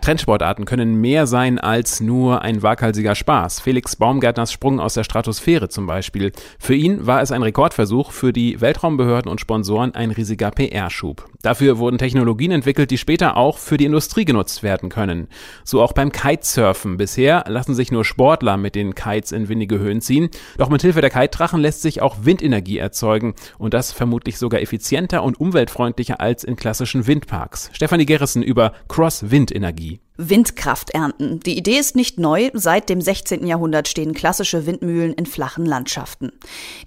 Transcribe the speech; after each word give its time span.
Trendsportarten 0.00 0.64
können 0.64 1.00
mehr 1.00 1.26
sein 1.26 1.58
als 1.58 2.00
nur 2.00 2.42
ein 2.42 2.62
waghalsiger 2.62 3.14
Spaß. 3.14 3.60
Felix 3.60 3.96
Baumgärtners 3.96 4.52
Sprung 4.52 4.80
aus 4.80 4.94
der 4.94 5.04
Stratosphäre 5.04 5.68
zum 5.68 5.86
Beispiel. 5.86 6.32
Für 6.58 6.74
ihn 6.74 7.06
war 7.06 7.22
es 7.22 7.32
ein 7.32 7.42
Rekordversuch, 7.42 8.10
für 8.12 8.32
die 8.32 8.60
Weltraumbehörden 8.60 9.30
und 9.30 9.40
Sponsoren 9.40 9.94
ein 9.94 10.10
riesiger 10.10 10.50
PR-Schub. 10.50 11.28
Dafür 11.42 11.78
wurden 11.78 11.98
Technologien 11.98 12.50
entwickelt, 12.50 12.90
die 12.90 12.98
später 12.98 13.36
auch 13.36 13.58
für 13.58 13.76
die 13.76 13.86
Industrie 13.86 14.24
genutzt 14.24 14.62
werden 14.62 14.90
können. 14.90 15.28
So 15.64 15.82
auch 15.82 15.92
beim 15.92 16.12
Kitesurfen. 16.12 16.96
Bisher 16.96 17.44
lassen 17.48 17.74
sich 17.74 17.90
nur 17.90 18.04
Sportler 18.04 18.56
mit 18.56 18.74
den 18.74 18.94
Kites 18.94 19.32
in 19.32 19.48
windige 19.48 19.78
Höhen 19.78 20.00
ziehen. 20.00 20.28
Doch 20.58 20.68
mit 20.68 20.82
Hilfe 20.82 21.00
der 21.00 21.10
Kite-Drachen 21.10 21.60
lässt 21.60 21.82
sich 21.82 22.02
auch 22.02 22.16
Windenergie 22.22 22.78
erzeugen 22.78 23.34
und 23.58 23.74
das 23.74 23.92
vermutlich 23.92 24.38
sogar 24.38 24.60
effizienter 24.60 25.22
und 25.22 25.40
umweltfreundlicher 25.40 26.20
als 26.20 26.44
in 26.44 26.56
klassischen 26.56 27.06
Windparks. 27.06 27.70
Stefanie 27.72 28.06
Gerrissen 28.06 28.42
über 28.42 28.72
Cross-Windenergie. 28.88 29.89
России. 29.90 30.00
Windkraft 30.28 30.90
ernten. 30.90 31.40
Die 31.40 31.56
Idee 31.56 31.78
ist 31.78 31.96
nicht 31.96 32.18
neu. 32.18 32.50
Seit 32.52 32.90
dem 32.90 33.00
16. 33.00 33.46
Jahrhundert 33.46 33.88
stehen 33.88 34.12
klassische 34.12 34.66
Windmühlen 34.66 35.14
in 35.14 35.24
flachen 35.24 35.64
Landschaften. 35.64 36.30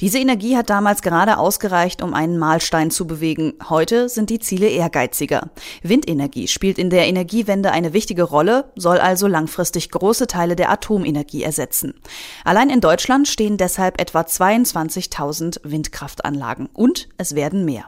Diese 0.01 0.19
Energie 0.19 0.55
hat 0.55 0.69
damals 0.69 1.01
gerade 1.01 1.37
ausgereicht, 1.37 2.03
um 2.03 2.13
einen 2.13 2.37
Mahlstein 2.37 2.91
zu 2.91 3.07
bewegen. 3.07 3.53
Heute 3.69 4.07
sind 4.07 4.29
die 4.29 4.39
Ziele 4.39 4.67
ehrgeiziger. 4.67 5.49
Windenergie 5.81 6.47
spielt 6.47 6.77
in 6.77 6.91
der 6.91 7.07
Energiewende 7.07 7.71
eine 7.71 7.93
wichtige 7.93 8.23
Rolle, 8.23 8.71
soll 8.75 8.99
also 8.99 9.25
langfristig 9.25 9.89
große 9.89 10.27
Teile 10.27 10.55
der 10.55 10.69
Atomenergie 10.69 11.43
ersetzen. 11.43 11.95
Allein 12.45 12.69
in 12.69 12.81
Deutschland 12.81 13.27
stehen 13.27 13.57
deshalb 13.57 13.99
etwa 13.99 14.21
22.000 14.21 15.61
Windkraftanlagen. 15.63 16.69
Und 16.73 17.09
es 17.17 17.33
werden 17.33 17.65
mehr. 17.65 17.85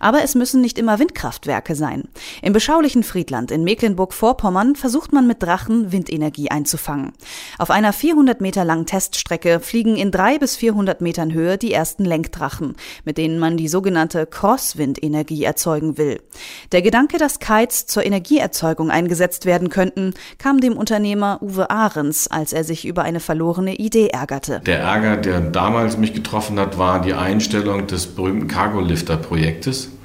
Aber 0.00 0.22
es 0.22 0.34
müssen 0.34 0.62
nicht 0.62 0.78
immer 0.78 0.98
Windkraftwerke 0.98 1.74
sein. 1.74 2.04
Im 2.40 2.52
beschaulichen 2.52 3.02
Friedland 3.02 3.50
in 3.50 3.64
Mecklenburg-Vorpommern 3.64 4.74
versucht 4.86 5.12
man 5.12 5.26
mit 5.26 5.42
Drachen 5.42 5.90
Windenergie 5.90 6.48
einzufangen. 6.48 7.10
Auf 7.58 7.70
einer 7.70 7.92
400 7.92 8.40
Meter 8.40 8.64
langen 8.64 8.86
Teststrecke 8.86 9.58
fliegen 9.58 9.96
in 9.96 10.12
drei 10.12 10.38
bis 10.38 10.54
400 10.54 11.00
Metern 11.00 11.32
Höhe 11.32 11.58
die 11.58 11.72
ersten 11.72 12.04
Lenkdrachen, 12.04 12.76
mit 13.04 13.18
denen 13.18 13.40
man 13.40 13.56
die 13.56 13.66
sogenannte 13.66 14.26
Crosswind-Energie 14.26 15.42
erzeugen 15.42 15.98
will. 15.98 16.22
Der 16.70 16.82
Gedanke, 16.82 17.18
dass 17.18 17.40
Kites 17.40 17.86
zur 17.86 18.06
Energieerzeugung 18.06 18.92
eingesetzt 18.92 19.44
werden 19.44 19.70
könnten, 19.70 20.14
kam 20.38 20.60
dem 20.60 20.76
Unternehmer 20.76 21.40
Uwe 21.42 21.68
Ahrens, 21.68 22.28
als 22.28 22.52
er 22.52 22.62
sich 22.62 22.86
über 22.86 23.02
eine 23.02 23.18
verlorene 23.18 23.74
Idee 23.74 24.10
ärgerte. 24.10 24.60
Der 24.66 24.78
Ärger, 24.78 25.16
der 25.16 25.40
damals 25.40 25.96
mich 25.96 26.14
getroffen 26.14 26.60
hat, 26.60 26.78
war 26.78 27.02
die 27.02 27.14
Einstellung 27.14 27.88
des 27.88 28.06
berühmten 28.06 28.46
Cargo-Lifter-Projektes. 28.46 29.95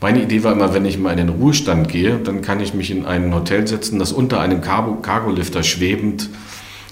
Meine 0.00 0.22
Idee 0.22 0.44
war 0.44 0.52
immer, 0.52 0.72
wenn 0.74 0.84
ich 0.84 0.96
mal 0.96 1.10
in 1.10 1.16
den 1.16 1.28
Ruhestand 1.28 1.88
gehe, 1.88 2.18
dann 2.18 2.40
kann 2.40 2.60
ich 2.60 2.72
mich 2.72 2.92
in 2.92 3.04
ein 3.04 3.34
Hotel 3.34 3.66
setzen, 3.66 3.98
das 3.98 4.12
unter 4.12 4.40
einem 4.40 4.60
Cargo-Lifter 4.60 5.64
schwebend 5.64 6.28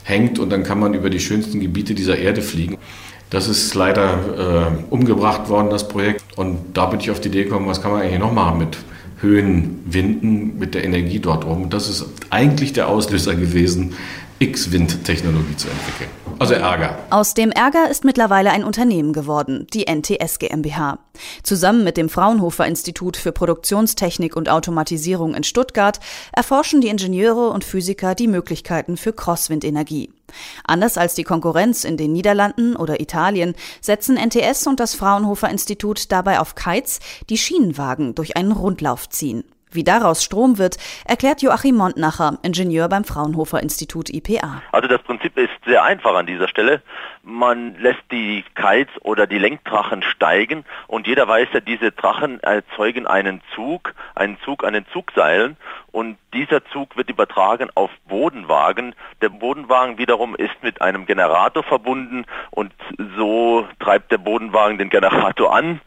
hängt 0.02 0.40
und 0.40 0.50
dann 0.50 0.64
kann 0.64 0.80
man 0.80 0.92
über 0.92 1.08
die 1.08 1.20
schönsten 1.20 1.60
Gebiete 1.60 1.94
dieser 1.94 2.18
Erde 2.18 2.42
fliegen. 2.42 2.78
Das 3.30 3.48
ist 3.48 3.74
leider 3.74 4.72
äh, 4.72 4.92
umgebracht 4.92 5.48
worden, 5.48 5.70
das 5.70 5.86
Projekt. 5.88 6.24
Und 6.36 6.58
da 6.74 6.86
bin 6.86 7.00
ich 7.00 7.10
auf 7.10 7.20
die 7.20 7.28
Idee 7.28 7.44
gekommen, 7.44 7.68
was 7.68 7.80
kann 7.80 7.92
man 7.92 8.02
eigentlich 8.02 8.18
noch 8.18 8.32
machen 8.32 8.58
mit 8.58 8.76
Höhen, 9.20 9.82
Winden, 9.84 10.58
mit 10.58 10.74
der 10.74 10.84
Energie 10.84 11.20
dort 11.20 11.44
oben. 11.44 11.70
Das 11.70 11.88
ist 11.88 12.06
eigentlich 12.30 12.72
der 12.72 12.88
Auslöser 12.88 13.34
gewesen, 13.34 13.94
X-Wind-Technologie 14.38 15.56
zu 15.56 15.68
entwickeln. 15.68 16.25
Also 16.38 16.52
Ärger. 16.52 16.98
Aus 17.08 17.32
dem 17.32 17.50
Ärger 17.50 17.88
ist 17.90 18.04
mittlerweile 18.04 18.50
ein 18.50 18.62
Unternehmen 18.62 19.14
geworden, 19.14 19.66
die 19.72 19.86
NTS 19.86 20.38
GmbH. 20.38 20.98
Zusammen 21.42 21.82
mit 21.82 21.96
dem 21.96 22.10
Fraunhofer 22.10 22.66
Institut 22.66 23.16
für 23.16 23.32
Produktionstechnik 23.32 24.36
und 24.36 24.50
Automatisierung 24.50 25.34
in 25.34 25.44
Stuttgart 25.44 25.98
erforschen 26.32 26.82
die 26.82 26.88
Ingenieure 26.88 27.48
und 27.48 27.64
Physiker 27.64 28.14
die 28.14 28.28
Möglichkeiten 28.28 28.98
für 28.98 29.14
Crosswind-Energie. 29.14 30.10
Anders 30.64 30.98
als 30.98 31.14
die 31.14 31.24
Konkurrenz 31.24 31.84
in 31.84 31.96
den 31.96 32.12
Niederlanden 32.12 32.76
oder 32.76 33.00
Italien 33.00 33.54
setzen 33.80 34.16
NTS 34.16 34.66
und 34.66 34.78
das 34.78 34.94
Fraunhofer 34.94 35.48
Institut 35.48 36.12
dabei 36.12 36.38
auf 36.38 36.54
Kites, 36.54 37.00
die 37.30 37.38
Schienenwagen 37.38 38.14
durch 38.14 38.36
einen 38.36 38.52
Rundlauf 38.52 39.08
ziehen. 39.08 39.42
Wie 39.76 39.84
daraus 39.84 40.24
Strom 40.24 40.58
wird, 40.58 40.78
erklärt 41.04 41.42
Joachim 41.42 41.76
Montnacher, 41.76 42.38
Ingenieur 42.42 42.88
beim 42.88 43.04
Fraunhofer 43.04 43.62
Institut 43.62 44.08
IPA. 44.08 44.62
Also 44.72 44.88
das 44.88 45.02
Prinzip 45.02 45.36
ist 45.36 45.50
sehr 45.66 45.84
einfach 45.84 46.14
an 46.14 46.26
dieser 46.26 46.48
Stelle. 46.48 46.80
Man 47.22 47.78
lässt 47.78 48.02
die 48.10 48.42
Kites 48.54 48.92
oder 49.02 49.26
die 49.26 49.38
Lenkdrachen 49.38 50.02
steigen 50.02 50.64
und 50.86 51.06
jeder 51.06 51.28
weiß 51.28 51.48
ja, 51.52 51.60
diese 51.60 51.92
Drachen 51.92 52.40
erzeugen 52.40 53.06
einen 53.06 53.42
Zug, 53.54 53.94
einen 54.14 54.38
Zug 54.44 54.64
an 54.64 54.72
den 54.72 54.86
Zugseilen 54.92 55.56
und 55.96 56.18
dieser 56.34 56.62
Zug 56.66 56.94
wird 56.98 57.08
übertragen 57.08 57.70
auf 57.74 57.90
Bodenwagen. 58.06 58.94
Der 59.22 59.30
Bodenwagen 59.30 59.96
wiederum 59.96 60.36
ist 60.36 60.52
mit 60.60 60.82
einem 60.82 61.06
Generator 61.06 61.62
verbunden 61.62 62.26
und 62.50 62.70
so 63.16 63.66
treibt 63.80 64.12
der 64.12 64.18
Bodenwagen 64.18 64.76
den 64.76 64.90
Generator 64.90 65.56
an 65.56 65.80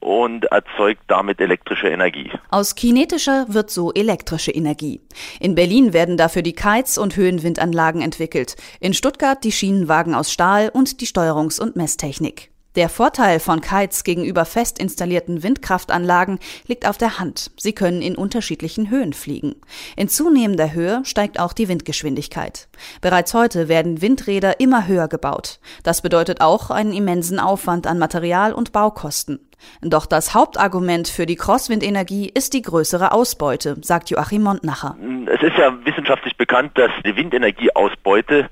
und 0.00 0.46
erzeugt 0.46 1.02
damit 1.06 1.40
elektrische 1.40 1.88
Energie. 1.88 2.32
Aus 2.50 2.74
kinetischer 2.74 3.46
wird 3.50 3.70
so 3.70 3.92
elektrische 3.92 4.50
Energie. 4.50 5.00
In 5.38 5.54
Berlin 5.54 5.92
werden 5.92 6.16
dafür 6.16 6.42
die 6.42 6.54
Kites 6.54 6.98
und 6.98 7.14
Höhenwindanlagen 7.14 8.02
entwickelt, 8.02 8.56
in 8.80 8.94
Stuttgart 8.94 9.44
die 9.44 9.52
Schienenwagen 9.52 10.16
aus 10.16 10.32
Stahl 10.32 10.72
und 10.74 11.00
die 11.00 11.06
Steuerungs- 11.06 11.60
und 11.60 11.76
Messtechnik. 11.76 12.51
Der 12.74 12.88
Vorteil 12.88 13.38
von 13.38 13.60
Kites 13.60 14.02
gegenüber 14.02 14.46
fest 14.46 14.78
installierten 14.78 15.42
Windkraftanlagen 15.42 16.38
liegt 16.66 16.88
auf 16.88 16.96
der 16.96 17.18
Hand. 17.18 17.50
Sie 17.58 17.74
können 17.74 18.00
in 18.00 18.16
unterschiedlichen 18.16 18.88
Höhen 18.88 19.12
fliegen. 19.12 19.56
In 19.94 20.08
zunehmender 20.08 20.72
Höhe 20.72 21.02
steigt 21.04 21.38
auch 21.38 21.52
die 21.52 21.68
Windgeschwindigkeit. 21.68 22.68
Bereits 23.02 23.34
heute 23.34 23.68
werden 23.68 24.00
Windräder 24.00 24.58
immer 24.58 24.86
höher 24.86 25.08
gebaut. 25.08 25.60
Das 25.82 26.00
bedeutet 26.00 26.40
auch 26.40 26.70
einen 26.70 26.94
immensen 26.94 27.38
Aufwand 27.38 27.86
an 27.86 27.98
Material 27.98 28.54
und 28.54 28.72
Baukosten. 28.72 29.38
Doch 29.80 30.06
das 30.06 30.34
Hauptargument 30.34 31.08
für 31.08 31.26
die 31.26 31.36
Crosswindenergie 31.36 32.30
ist 32.32 32.54
die 32.54 32.62
größere 32.62 33.12
Ausbeute, 33.12 33.76
sagt 33.82 34.10
Joachim 34.10 34.42
Montnacher. 34.42 34.96
Es 35.26 35.42
ist 35.42 35.56
ja 35.56 35.72
wissenschaftlich 35.84 36.36
bekannt, 36.36 36.72
dass 36.76 36.90
die 37.04 37.14
Windenergieausbeute 37.16 38.48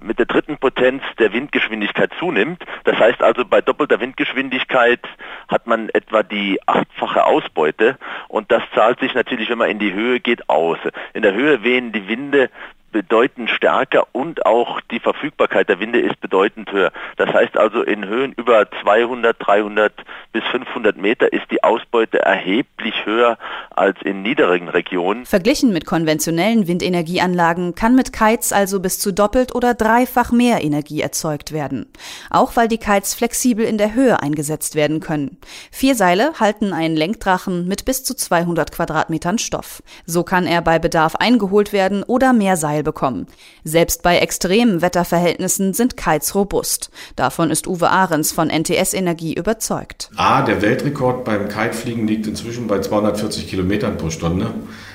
mit 0.00 0.18
der 0.18 0.26
dritten 0.26 0.58
Potenz 0.58 1.02
der 1.18 1.32
Windgeschwindigkeit 1.32 2.10
zunimmt. 2.18 2.64
Das 2.84 2.96
heißt 2.98 3.22
also, 3.22 3.44
bei 3.44 3.60
doppelter 3.60 4.00
Windgeschwindigkeit 4.00 5.00
hat 5.48 5.66
man 5.66 5.88
etwa 5.90 6.22
die 6.22 6.58
achtfache 6.66 7.24
Ausbeute 7.24 7.98
und 8.28 8.50
das 8.52 8.62
zahlt 8.74 9.00
sich 9.00 9.14
natürlich, 9.14 9.50
wenn 9.50 9.58
man 9.58 9.70
in 9.70 9.78
die 9.78 9.92
Höhe 9.92 10.20
geht, 10.20 10.48
aus. 10.48 10.78
In 11.14 11.22
der 11.22 11.34
Höhe 11.34 11.62
wehen 11.62 11.92
die 11.92 12.08
Winde 12.08 12.50
bedeutend 12.92 13.50
stärker 13.50 14.06
und 14.12 14.46
auch 14.46 14.80
die 14.90 15.00
Verfügbarkeit 15.00 15.68
der 15.68 15.80
Winde 15.80 16.00
ist 16.00 16.20
bedeutend 16.20 16.72
höher. 16.72 16.92
Das 17.16 17.32
heißt 17.32 17.56
also 17.56 17.82
in 17.82 18.06
Höhen 18.06 18.32
über 18.32 18.66
200, 18.82 19.36
300 19.38 19.92
bis 20.32 20.44
500 20.44 20.96
Meter 20.96 21.32
ist 21.32 21.50
die 21.50 21.62
Ausbeute 21.62 22.20
erheblich 22.20 22.94
höher 23.04 23.38
als 23.70 24.00
in 24.02 24.22
niedrigen 24.22 24.68
Regionen. 24.68 25.26
Verglichen 25.26 25.72
mit 25.72 25.86
konventionellen 25.86 26.66
Windenergieanlagen 26.66 27.74
kann 27.74 27.94
mit 27.94 28.12
Kites 28.12 28.52
also 28.52 28.80
bis 28.80 28.98
zu 28.98 29.12
doppelt 29.12 29.54
oder 29.54 29.74
dreifach 29.74 30.32
mehr 30.32 30.62
Energie 30.62 31.00
erzeugt 31.00 31.52
werden. 31.52 31.86
Auch 32.30 32.56
weil 32.56 32.68
die 32.68 32.78
Kites 32.78 33.14
flexibel 33.14 33.64
in 33.64 33.78
der 33.78 33.94
Höhe 33.94 34.20
eingesetzt 34.20 34.74
werden 34.74 35.00
können. 35.00 35.38
Vier 35.70 35.94
Seile 35.94 36.32
halten 36.40 36.72
einen 36.72 36.96
Lenkdrachen 36.96 37.68
mit 37.68 37.84
bis 37.84 38.04
zu 38.04 38.14
200 38.14 38.72
Quadratmetern 38.72 39.38
Stoff. 39.38 39.82
So 40.06 40.24
kann 40.24 40.46
er 40.46 40.62
bei 40.62 40.78
Bedarf 40.78 41.16
eingeholt 41.16 41.72
werden 41.72 42.02
oder 42.02 42.32
mehr 42.32 42.56
Seil 42.78 42.82
bekommen. 42.82 43.26
Selbst 43.64 44.02
bei 44.02 44.18
extremen 44.18 44.82
Wetterverhältnissen 44.82 45.74
sind 45.74 45.96
Kites 45.96 46.34
robust. 46.34 46.90
Davon 47.16 47.50
ist 47.50 47.66
Uwe 47.66 47.90
Ahrens 47.90 48.32
von 48.32 48.48
NTS 48.48 48.94
Energie 48.94 49.34
überzeugt. 49.34 50.10
A, 50.16 50.42
der 50.42 50.62
Weltrekord 50.62 51.24
beim 51.24 51.48
Kitefliegen 51.48 52.06
liegt 52.06 52.26
inzwischen 52.26 52.66
bei 52.66 52.80
240 52.80 53.48
Kilometern 53.48 53.96
pro 53.96 54.10
Stunde. 54.10 54.54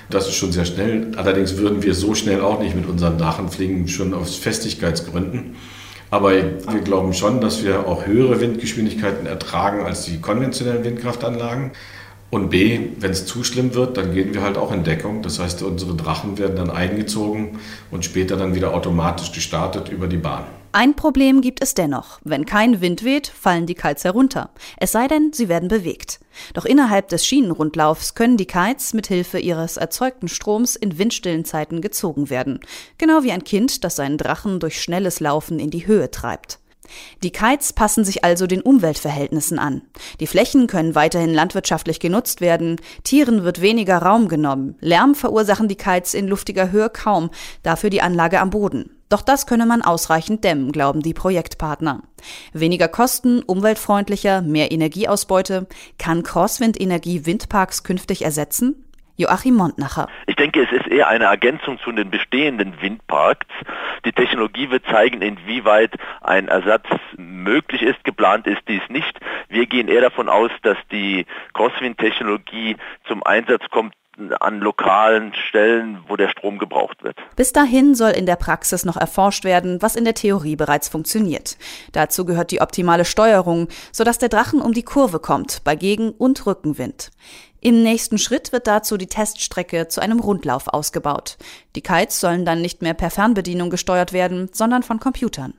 Das 0.09 0.27
ist 0.27 0.35
schon 0.35 0.51
sehr 0.51 0.65
schnell. 0.65 1.11
Allerdings 1.17 1.57
würden 1.57 1.83
wir 1.83 1.93
so 1.93 2.15
schnell 2.15 2.41
auch 2.41 2.59
nicht 2.59 2.75
mit 2.75 2.87
unseren 2.87 3.17
Drachen 3.17 3.49
fliegen, 3.49 3.87
schon 3.87 4.13
aus 4.13 4.35
Festigkeitsgründen. 4.35 5.55
Aber 6.09 6.31
wir 6.31 6.81
glauben 6.83 7.13
schon, 7.13 7.41
dass 7.41 7.63
wir 7.63 7.87
auch 7.87 8.05
höhere 8.05 8.39
Windgeschwindigkeiten 8.39 9.25
ertragen 9.25 9.83
als 9.83 10.05
die 10.05 10.21
konventionellen 10.21 10.83
Windkraftanlagen. 10.83 11.71
Und 12.33 12.49
B, 12.49 12.79
wenn 12.97 13.11
es 13.11 13.27
zu 13.27 13.43
schlimm 13.43 13.75
wird, 13.75 13.95
dann 13.95 14.11
gehen 14.11 14.33
wir 14.33 14.41
halt 14.41 14.57
auch 14.57 14.71
in 14.71 14.83
Deckung. 14.83 15.21
Das 15.21 15.37
heißt, 15.37 15.61
unsere 15.61 15.93
Drachen 15.93 16.39
werden 16.39 16.55
dann 16.55 16.71
eingezogen 16.71 17.59
und 17.91 18.05
später 18.05 18.37
dann 18.37 18.55
wieder 18.55 18.73
automatisch 18.73 19.31
gestartet 19.31 19.89
über 19.89 20.07
die 20.07 20.17
Bahn. 20.17 20.45
Ein 20.71 20.95
Problem 20.95 21.41
gibt 21.41 21.61
es 21.61 21.75
dennoch. 21.75 22.19
Wenn 22.23 22.47
kein 22.47 22.81
Wind 22.81 23.03
weht, 23.05 23.27
fallen 23.27 23.67
die 23.67 23.75
Kites 23.75 24.03
herunter. 24.03 24.49
Es 24.77 24.91
sei 24.91 25.07
denn, 25.07 25.31
sie 25.31 25.47
werden 25.47 25.69
bewegt. 25.69 26.21
Doch 26.55 26.65
innerhalb 26.65 27.07
des 27.09 27.23
Schienenrundlaufs 27.23 28.15
können 28.15 28.37
die 28.37 28.47
Kites 28.47 28.95
mit 28.95 29.05
Hilfe 29.05 29.37
ihres 29.37 29.77
erzeugten 29.77 30.27
Stroms 30.27 30.75
in 30.75 30.97
windstillen 30.97 31.45
Zeiten 31.45 31.81
gezogen 31.81 32.31
werden. 32.31 32.61
Genau 32.97 33.21
wie 33.21 33.31
ein 33.31 33.43
Kind, 33.43 33.83
das 33.83 33.97
seinen 33.97 34.17
Drachen 34.17 34.59
durch 34.59 34.81
schnelles 34.81 35.19
Laufen 35.19 35.59
in 35.59 35.69
die 35.69 35.85
Höhe 35.85 36.09
treibt. 36.09 36.57
Die 37.23 37.31
Kites 37.31 37.73
passen 37.73 38.05
sich 38.05 38.23
also 38.23 38.47
den 38.47 38.61
Umweltverhältnissen 38.61 39.59
an. 39.59 39.81
Die 40.19 40.27
Flächen 40.27 40.67
können 40.67 40.95
weiterhin 40.95 41.33
landwirtschaftlich 41.33 41.99
genutzt 41.99 42.41
werden, 42.41 42.79
Tieren 43.03 43.43
wird 43.43 43.61
weniger 43.61 43.97
Raum 43.97 44.27
genommen, 44.27 44.75
Lärm 44.79 45.15
verursachen 45.15 45.67
die 45.67 45.75
Kites 45.75 46.13
in 46.13 46.27
luftiger 46.27 46.71
Höhe 46.71 46.89
kaum, 46.89 47.29
dafür 47.63 47.89
die 47.89 48.01
Anlage 48.01 48.39
am 48.39 48.49
Boden. 48.49 48.89
Doch 49.13 49.21
das 49.21 49.45
könne 49.45 49.67
man 49.67 49.83
ausreichend 49.83 50.43
dämmen, 50.43 50.71
glauben 50.71 51.01
die 51.03 51.13
Projektpartner. 51.13 52.01
Weniger 52.51 52.87
Kosten, 52.87 53.43
umweltfreundlicher, 53.43 54.41
mehr 54.41 54.71
Energieausbeute. 54.71 55.67
Kann 55.99 56.23
Crosswind-Energie 56.23 57.27
Windparks 57.27 57.83
künftig 57.83 58.23
ersetzen? 58.23 58.82
Joachim 59.15 59.55
Montnacher. 59.55 60.07
Ich 60.27 60.35
denke, 60.35 60.61
es 60.63 60.71
ist 60.71 60.87
eher 60.87 61.07
eine 61.07 61.25
Ergänzung 61.25 61.79
zu 61.79 61.91
den 61.91 62.09
bestehenden 62.09 62.81
Windparks. 62.81 63.47
Die 64.05 64.11
Technologie 64.11 64.69
wird 64.69 64.85
zeigen, 64.85 65.21
inwieweit 65.21 65.91
ein 66.21 66.47
Ersatz 66.47 66.85
möglich 67.17 67.81
ist, 67.81 68.03
geplant 68.03 68.47
ist 68.47 68.61
dies 68.67 68.81
nicht. 68.89 69.19
Wir 69.49 69.65
gehen 69.65 69.87
eher 69.87 70.01
davon 70.01 70.29
aus, 70.29 70.51
dass 70.63 70.77
die 70.91 71.25
Crosswind-Technologie 71.53 72.77
zum 73.07 73.23
Einsatz 73.23 73.63
kommt 73.69 73.93
an 74.39 74.59
lokalen 74.59 75.33
Stellen, 75.33 75.99
wo 76.07 76.15
der 76.15 76.29
Strom 76.29 76.59
gebraucht 76.59 77.03
wird. 77.03 77.17
Bis 77.35 77.53
dahin 77.53 77.95
soll 77.95 78.11
in 78.11 78.25
der 78.25 78.35
Praxis 78.35 78.85
noch 78.85 78.97
erforscht 78.97 79.43
werden, 79.43 79.81
was 79.81 79.95
in 79.95 80.05
der 80.05 80.13
Theorie 80.13 80.55
bereits 80.55 80.89
funktioniert. 80.89 81.57
Dazu 81.91 82.25
gehört 82.25 82.51
die 82.51 82.61
optimale 82.61 83.05
Steuerung, 83.05 83.67
sodass 83.91 84.19
der 84.19 84.29
Drachen 84.29 84.61
um 84.61 84.73
die 84.73 84.83
Kurve 84.83 85.19
kommt 85.19 85.63
bei 85.63 85.75
Gegen- 85.75 86.11
und 86.11 86.45
Rückenwind. 86.45 87.11
Im 87.59 87.81
nächsten 87.81 88.17
Schritt 88.17 88.51
wird 88.51 88.67
dazu 88.67 88.97
die 88.97 89.07
Teststrecke 89.07 89.87
zu 89.87 90.01
einem 90.01 90.19
Rundlauf 90.19 90.67
ausgebaut. 90.67 91.37
Die 91.75 91.81
Kites 91.81 92.19
sollen 92.19 92.43
dann 92.43 92.61
nicht 92.61 92.81
mehr 92.81 92.93
per 92.93 93.09
Fernbedienung 93.09 93.69
gesteuert 93.69 94.11
werden, 94.11 94.49
sondern 94.51 94.83
von 94.83 94.99
Computern. 94.99 95.53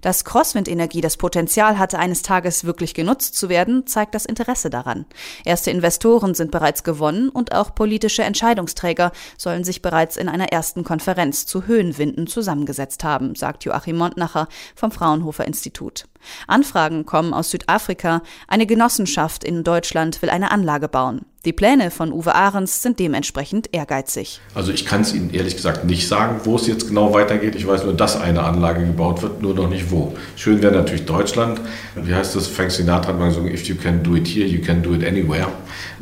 Dass 0.00 0.24
Crosswind-Energie 0.24 1.00
das 1.00 1.16
Potenzial 1.16 1.78
hatte, 1.78 1.98
eines 1.98 2.22
Tages 2.22 2.64
wirklich 2.64 2.94
genutzt 2.94 3.36
zu 3.36 3.48
werden, 3.48 3.86
zeigt 3.86 4.14
das 4.14 4.26
Interesse 4.26 4.70
daran. 4.70 5.06
Erste 5.44 5.70
Investoren 5.70 6.34
sind 6.34 6.50
bereits 6.50 6.84
gewonnen 6.84 7.28
und 7.30 7.54
auch 7.54 7.74
politische 7.74 8.22
Entscheidungsträger 8.22 9.12
sollen 9.38 9.64
sich 9.64 9.82
bereits 9.82 10.16
in 10.16 10.28
einer 10.28 10.52
ersten 10.52 10.84
Konferenz 10.84 11.46
zu 11.46 11.66
Höhenwinden 11.66 12.26
zusammengesetzt 12.26 13.04
haben, 13.04 13.34
sagt 13.34 13.64
Joachim 13.64 13.96
Montnacher 13.96 14.48
vom 14.74 14.90
Fraunhofer 14.90 15.46
Institut. 15.46 16.06
Anfragen 16.46 17.06
kommen 17.06 17.34
aus 17.34 17.50
Südafrika. 17.50 18.22
Eine 18.48 18.66
Genossenschaft 18.66 19.44
in 19.44 19.64
Deutschland 19.64 20.20
will 20.22 20.30
eine 20.30 20.50
Anlage 20.50 20.88
bauen. 20.88 21.26
Die 21.44 21.52
Pläne 21.52 21.90
von 21.90 22.10
Uwe 22.10 22.34
Ahrens 22.34 22.80
sind 22.82 22.98
dementsprechend 22.98 23.68
ehrgeizig. 23.72 24.40
Also 24.54 24.72
ich 24.72 24.86
kann 24.86 25.02
es 25.02 25.12
Ihnen 25.12 25.28
ehrlich 25.34 25.56
gesagt 25.56 25.84
nicht 25.84 26.08
sagen, 26.08 26.40
wo 26.44 26.56
es 26.56 26.66
jetzt 26.66 26.88
genau 26.88 27.12
weitergeht. 27.12 27.54
Ich 27.54 27.66
weiß 27.66 27.84
nur, 27.84 27.92
dass 27.92 28.18
eine 28.18 28.42
Anlage 28.44 28.80
gebaut 28.86 29.20
wird, 29.20 29.42
nur 29.42 29.52
noch 29.54 29.68
nicht 29.68 29.90
wo. 29.90 30.14
Schön 30.36 30.62
wäre 30.62 30.74
natürlich 30.74 31.04
Deutschland. 31.04 31.60
Wie 31.96 32.14
heißt 32.14 32.34
das? 32.34 32.46
Frank 32.46 32.70
Sinatra 32.70 33.08
hat 33.08 33.18
mal 33.18 33.28
gesagt, 33.28 33.46
if 33.52 33.64
you 33.64 33.74
can 33.74 34.02
do 34.02 34.16
it 34.16 34.26
here, 34.26 34.46
you 34.46 34.62
can 34.62 34.82
do 34.82 34.94
it 34.94 35.04
anywhere. 35.06 35.48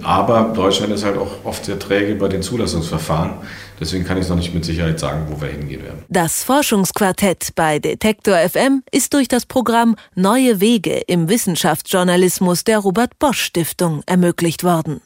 Aber 0.02 0.52
Deutschland 0.54 0.92
ist 0.92 1.04
halt 1.04 1.18
auch 1.18 1.44
oft 1.44 1.64
sehr 1.64 1.78
träge 1.78 2.14
bei 2.14 2.28
den 2.28 2.42
Zulassungsverfahren. 2.42 3.32
Deswegen 3.80 4.04
kann 4.04 4.16
ich 4.16 4.24
es 4.24 4.28
noch 4.28 4.36
nicht 4.36 4.54
mit 4.54 4.64
Sicherheit 4.64 5.00
sagen, 5.00 5.26
wo 5.28 5.40
wir 5.40 5.48
hingehen 5.48 5.82
werden. 5.82 6.04
Das 6.08 6.44
Forschungsquartett 6.44 7.48
bei 7.56 7.80
Detektor 7.80 8.36
FM 8.36 8.84
ist 8.92 9.12
durch 9.12 9.26
das 9.26 9.44
Programm 9.44 9.96
Neue 10.14 10.60
Wege 10.60 11.02
im 11.08 11.28
Wissenschaftsjournalismus 11.28 12.62
der 12.62 12.78
Robert 12.78 13.18
Bosch 13.18 13.40
Stiftung 13.40 14.02
ermöglicht 14.06 14.62
worden. 14.62 15.00